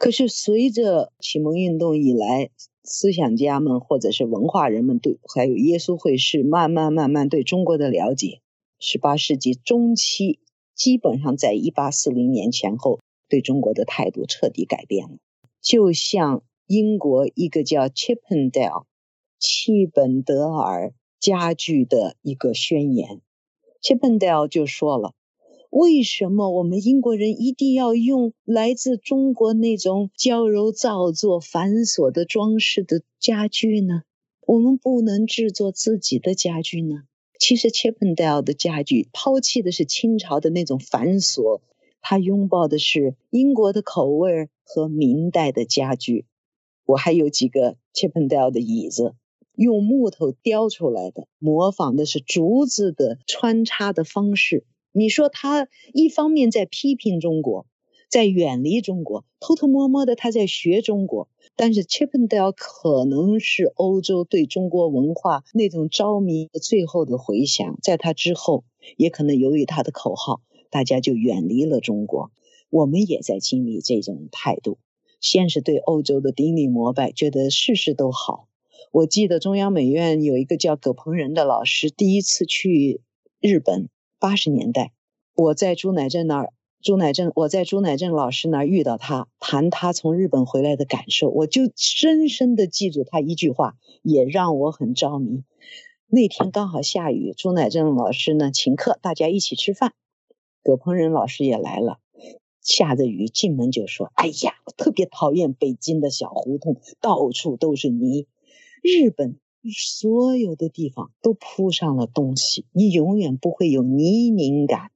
[0.01, 2.51] 可是随着启蒙运动以来，
[2.83, 8.41] 思想家们或者是文化人们对，还有耶稣会士慢慢慢慢对中国的了解，
[8.81, 10.41] 十八世纪中期，
[10.75, 12.99] 基本上在一八四零年前后。
[13.33, 15.17] 对中国的态度彻底改变了，
[15.63, 18.85] 就像英国一个叫 Chippendale
[19.39, 23.23] 契本德尔家具的一个宣言
[23.83, 25.15] ，Chippendale 就说了：
[25.71, 34.03] 为什么我们英国人一定要用来自中国那种娇柔造作、繁琐的装饰的家具呢？
[34.47, 37.05] 我们不能制作自己的家具呢？
[37.39, 41.63] 其实 Chippendale 的家具抛弃的是清朝的那种繁琐。
[42.03, 46.27] 他拥抱的是英国的口味和明代的家具。
[46.85, 49.15] 我还有几个 Chippendale 的椅子，
[49.55, 54.67] 用木头雕出来的，模仿的是竹子的穿插的方式。
[54.91, 57.67] 你说他一方面在批评中国，
[58.11, 61.29] 在远离中国，偷偷摸摸的他在学中国。
[61.55, 68.65] 但是 Chippendale 可能是欧洲对中国文化那种着迷的最后的回响，在他之后，
[68.97, 70.41] 也可能由于他的口号。
[70.73, 72.31] 大家就远离了中国，
[72.71, 74.79] 我们也在经历这种态度。
[75.21, 78.49] 先是对欧洲的顶礼膜拜，觉得事事都好。
[78.91, 83.03] 我记得中央美院有一个叫葛鹏仁的老师，第一次去
[83.39, 84.93] 日本，八十年代，
[85.35, 86.53] 我在朱乃正那儿，
[86.83, 95.45] 朱乃正，我在朱乃正老师那儿遇到他，谈他从日本回来的感受，我就深深的记住他一句话，也让我很着迷。
[96.09, 99.93] 那天刚好下雨，朱乃正老师呢请客，大家一起吃饭。
[100.63, 101.99] 葛鹏仁老师也来了，
[102.61, 108.27] 下着雨进门就说：“哎呀，我特别讨厌北京的小胡同，到处都是泥。
[108.83, 109.39] 日本
[109.75, 114.91] 所有的地方都铺上了东西，你永远不会有泥泞感。”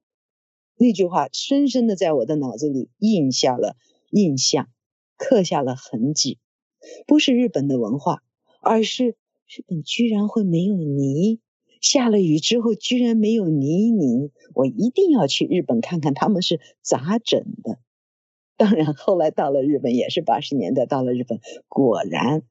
[0.79, 3.75] 那句话深深的在我的脑子里印下了
[4.11, 4.69] 印象，
[5.17, 6.37] 刻下了痕迹。
[7.07, 8.21] 不是日本的文化，
[8.61, 11.39] 而是日本居然会没有泥。
[11.81, 17.79] 下了雨之后，居然没有泥泞，我一定要去日本看看他们是咋整的。
[18.57, 22.43] 当然，后来到了日本，也是八十年代到了日本，果然。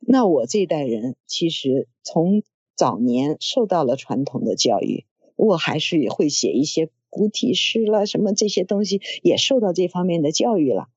[0.00, 2.42] 那我这代人其实从
[2.74, 5.04] 早年受到了传统的教育，
[5.36, 10.88] 我还是会写一些古体诗了，什么这些东西也受到这方面的教育了。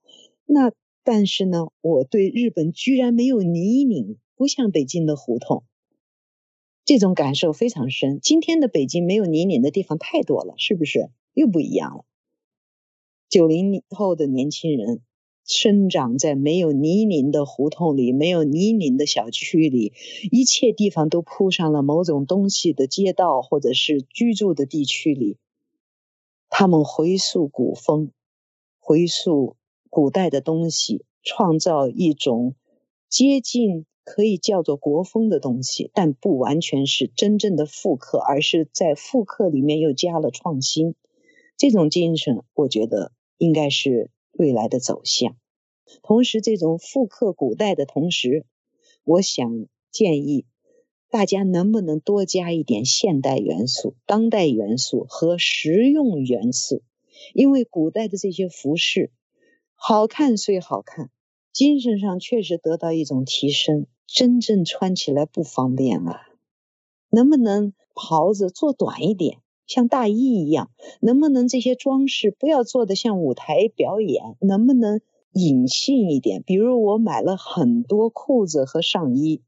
[0.45, 0.72] 那
[1.03, 5.63] 但是呢，我对日本居然没有泥泞，不像北京的胡同。
[6.89, 8.19] 这种感受非常深。
[8.19, 12.03] 今天的北京没有泥泞的地方太多了，是不是又不一样了？
[13.29, 15.01] 九零后的年轻人
[15.45, 19.93] 生长在没有泥泞的胡同里，没有泥泞的小区里，
[20.31, 25.37] 一切地方都铺上了某种东西的街道，或者是居住的地区里，
[26.49, 28.09] 他们回溯古风，
[28.79, 29.57] 回溯
[29.91, 32.55] 古代的东西，创造一种
[33.07, 40.95] 接近可以叫做国风的东西，但不完全是真正的复刻，而是在复刻里面又加了创新。
[41.58, 45.36] 这种精神，我觉得应该是未来的走向。
[46.04, 48.45] 同时，这种复刻古代的同时，
[49.04, 50.45] 我想建议
[51.10, 56.84] 大家能不能多加一点现代元素、当代元素和实用元素，
[57.34, 59.12] 因为古代的这些服饰
[59.76, 61.10] 好看虽好看，
[61.52, 66.22] 精神上确实得到一种提升，真正穿起来不方便啊。
[67.10, 70.72] 能不能袍子做短一点，像大衣一样？
[71.02, 74.36] 能不能这些装饰不要做的像舞台表演？
[74.39, 75.02] 能不能？
[75.32, 79.43] 隐性一点，比如我买了很多裤子和上衣，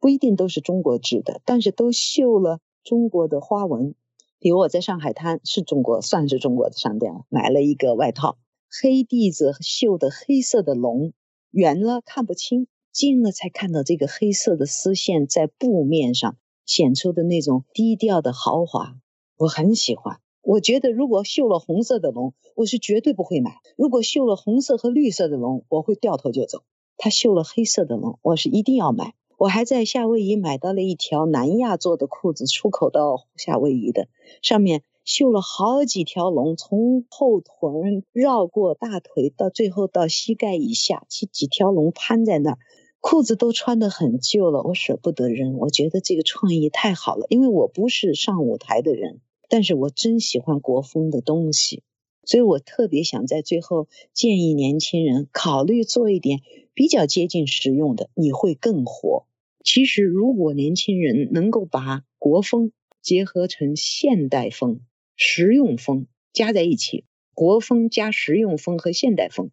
[0.00, 3.94] 不一定都是中国制的，但是都绣了中国的花纹。
[4.40, 8.36] 比如我在上海滩是中国，算是中国的商店了，买了一个外套，
[8.68, 11.12] 黑地子绣的黑色的龙，
[11.52, 18.96] 远了看不清，近了才看到这个黑色的丝线在布面上显出的那种低调的豪华，
[19.36, 20.18] 我很喜欢。
[20.40, 26.62] 我觉得，如果绣了红色的龙，我是绝对不会买；如果绣了红色和绿色的龙，我会掉头就走。
[26.96, 29.12] 他绣了黑色的龙，我是一定要买。
[29.36, 34.08] 我还在夏威夷买到了一条南亚做的裤子，出口到夏威夷的，
[34.40, 42.58] 上面绣了好几条龙，从后臀绕过大腿，到最后到膝盖以下，几几条龙攀在那儿，
[43.00, 45.58] 裤子都穿得很旧了，我舍不得扔。
[45.58, 49.20] 我觉得这个创意太好了，因为我不是上舞台的人。
[49.48, 51.82] 但是我真喜欢国风的东西，
[52.24, 56.40] 所以我特别想在最后建议年轻人考虑做一点
[56.72, 59.26] 比较接近实用的，你会更火。
[59.62, 62.72] 其实，如果年轻人能够把国风
[63.02, 64.80] 结合成现代风、
[65.16, 67.04] 实用风加在一起，
[67.34, 69.50] 国风加实用风和现代风，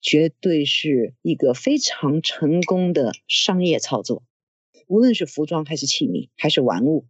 [0.00, 4.22] 绝对是一个非常成功的商业操作。
[4.86, 7.06] 无论是服装还是器皿还是玩物。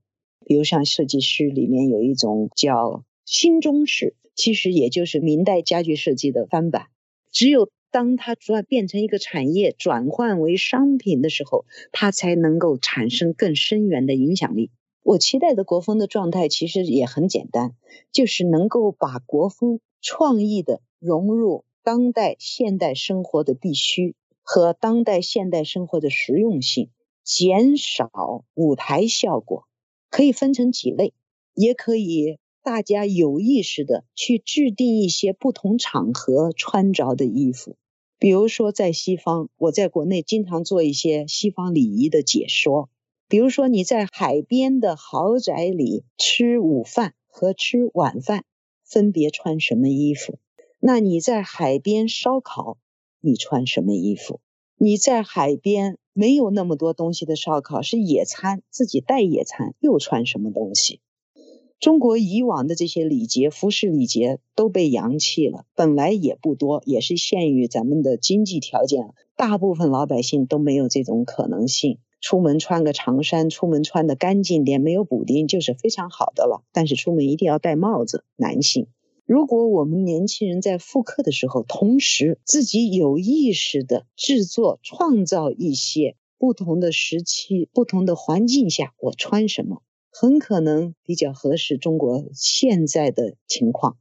[0.47, 6.87] 比如像设计师里面有一种叫新中式，其实也就是明代家具设计的翻版。
[7.31, 14.71] 只有当它转变成一个产业，转换为商品的时候，它才能够产生更深远的影响力。
[15.11, 17.75] 我期待的国风的状态其实也很简单，
[18.13, 26.91] 就是能够把国风创意的融入当代现代生活的必须和当代现代生活的实用性，
[27.25, 29.65] 减少舞台效果。
[30.11, 31.13] 可以分成几类，
[31.55, 37.75] 也可以大家有意识的去制定一些不同场合穿着的衣服。
[38.21, 42.89] 比如说在西方，我在国内经常做一些西方礼仪的解说。
[43.31, 48.45] 比如说你在海边的豪宅里吃午饭和吃晚饭，
[48.85, 50.41] 分别穿什么衣服？
[50.81, 52.77] 那你在海边烧烤，
[53.21, 54.41] 你穿什么衣服？
[54.77, 55.97] 你在海边。
[56.13, 61.01] 没有那么多东西的烧烤是野餐，自己带野餐又穿什么东西？
[61.79, 72.01] 中国以往的这些礼节、服饰礼节都被洋气了，本来也不多，也是限于咱们的经济条件，大部分老百姓都没有这种可能性。
[72.21, 76.63] 出门穿个长衫，出门穿的干净点，没有补丁就是非常好的了。
[76.73, 78.87] 但是出门一定要戴帽子，男性。
[79.25, 93.99] 如果我们年轻人在复刻的时候，同时自己有意识的制作、创造一些不同的时期、不同的环境下，我穿什么，很可能比较合适中国现在的情况。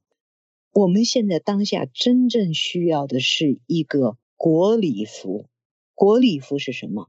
[0.71, 5.45] 我们现在当下真正需要的是一个国礼服。
[5.93, 7.07] 国礼服是什么？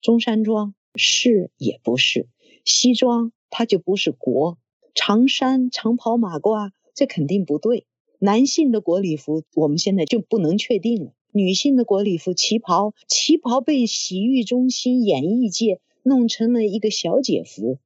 [0.00, 2.28] 中山装是也不是，
[2.64, 4.58] 西装它就不是国，
[4.94, 6.70] 长衫、长袍、马褂。
[6.94, 7.86] 这肯定不对。
[8.18, 11.12] 男性的国礼服我们现在就不能确定了。
[11.32, 17.78] 女性的国礼服旗袍，旗袍被洗浴中心、演艺界弄成了一个小姐服。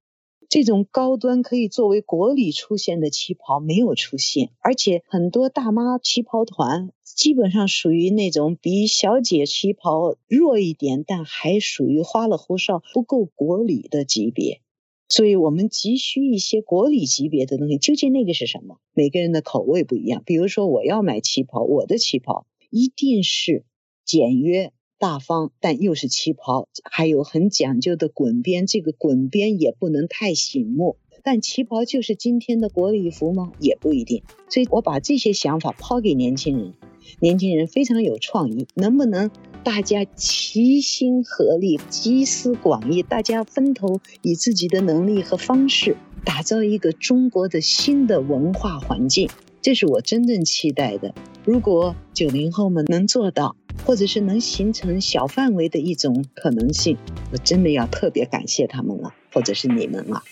[0.48, 14.60] 这种高端可以作为国礼出现的旗袍没有出现，而且很多大妈旗袍团基本上属于那种比小姐旗袍弱一点，但还属于花里胡哨、不够国礼的级别。
[15.08, 18.80] 所以我们急需一些国礼级别的东西，究竟那个是什么？
[18.94, 20.22] 每个人的口味不一样。
[20.26, 23.64] 比如说，我要买旗袍，我的旗袍一定是
[24.04, 30.96] 简约大方，但又是旗袍，还有很讲究的滚边，这个滚边也不能太醒目。
[31.26, 33.50] 但旗袍就是今天的国礼服吗？
[33.58, 34.22] 也不一定。
[34.50, 36.74] 所以我把这些想法抛给年轻人，
[37.18, 39.30] 年轻人非常有创意，能不能？
[39.64, 45.96] 大家齐心合力，集思广益，大家分头以自己的能力和方式，
[46.26, 49.30] 打造一个中国的新的文化环境，
[49.62, 51.14] 这是我真正期待的。
[51.46, 53.56] 如果九零后们能做到，
[53.86, 56.98] 或者是能形成小范围的一种可能性，
[57.32, 60.22] 我真的要特别感谢他们了，或者是你们了。